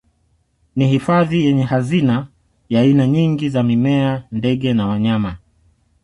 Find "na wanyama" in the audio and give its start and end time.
4.73-5.37